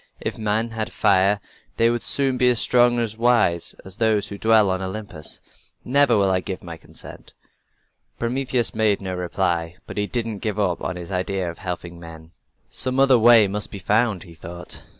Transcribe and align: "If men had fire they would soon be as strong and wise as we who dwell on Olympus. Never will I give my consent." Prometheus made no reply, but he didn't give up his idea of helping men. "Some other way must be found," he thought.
"If 0.19 0.35
men 0.35 0.71
had 0.71 0.91
fire 0.91 1.39
they 1.77 1.91
would 1.91 2.01
soon 2.01 2.35
be 2.39 2.49
as 2.49 2.59
strong 2.59 2.97
and 2.97 3.13
wise 3.19 3.75
as 3.85 3.99
we 3.99 4.07
who 4.27 4.39
dwell 4.39 4.71
on 4.71 4.81
Olympus. 4.81 5.41
Never 5.85 6.17
will 6.17 6.31
I 6.31 6.39
give 6.39 6.63
my 6.63 6.75
consent." 6.75 7.33
Prometheus 8.17 8.73
made 8.73 8.99
no 8.99 9.13
reply, 9.13 9.75
but 9.85 9.97
he 9.97 10.07
didn't 10.07 10.39
give 10.39 10.57
up 10.59 10.81
his 10.97 11.11
idea 11.11 11.51
of 11.51 11.59
helping 11.59 11.99
men. 11.99 12.31
"Some 12.71 12.99
other 12.99 13.19
way 13.19 13.47
must 13.47 13.69
be 13.69 13.77
found," 13.77 14.23
he 14.23 14.33
thought. 14.33 14.81